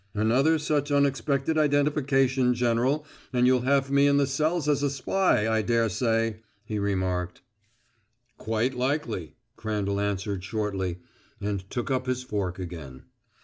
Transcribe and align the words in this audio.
"Another 0.15 0.57
such 0.57 0.91
unexpected 0.91 1.59
identification, 1.59 2.55
General, 2.55 3.05
and 3.31 3.45
you'll 3.45 3.61
have 3.61 3.91
me 3.91 4.07
in 4.07 4.17
the 4.17 4.25
cells 4.25 4.67
as 4.67 4.81
a 4.81 4.89
spy, 4.89 5.47
I 5.47 5.61
dare 5.61 5.89
say," 5.89 6.37
he 6.65 6.79
remarked. 6.79 7.41
"Quite 8.39 8.73
likely," 8.73 9.35
Crandall 9.57 9.99
answered 9.99 10.43
shortly, 10.43 11.01
and 11.39 11.69
took 11.69 11.91
up 11.91 12.07
his 12.07 12.23
fork 12.23 12.57
again. 12.57 13.03